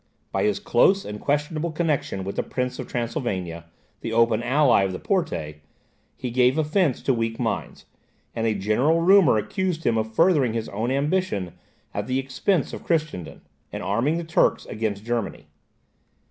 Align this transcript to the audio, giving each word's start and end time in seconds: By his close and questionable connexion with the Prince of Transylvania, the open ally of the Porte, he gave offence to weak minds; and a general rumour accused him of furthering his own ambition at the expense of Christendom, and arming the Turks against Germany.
By 0.31 0.41
his 0.45 0.59
close 0.59 1.05
and 1.05 1.21
questionable 1.21 1.71
connexion 1.71 2.23
with 2.23 2.35
the 2.35 2.41
Prince 2.41 2.79
of 2.79 2.87
Transylvania, 2.87 3.65
the 3.99 4.13
open 4.13 4.41
ally 4.41 4.81
of 4.81 4.93
the 4.93 4.99
Porte, 4.99 5.57
he 6.15 6.31
gave 6.31 6.57
offence 6.57 7.03
to 7.03 7.13
weak 7.13 7.39
minds; 7.39 7.85
and 8.35 8.47
a 8.47 8.55
general 8.55 9.01
rumour 9.01 9.37
accused 9.37 9.83
him 9.85 9.99
of 9.99 10.11
furthering 10.15 10.53
his 10.53 10.69
own 10.69 10.89
ambition 10.89 11.53
at 11.93 12.07
the 12.07 12.17
expense 12.17 12.73
of 12.73 12.83
Christendom, 12.83 13.41
and 13.71 13.83
arming 13.83 14.17
the 14.17 14.23
Turks 14.23 14.65
against 14.65 15.05
Germany. 15.05 15.45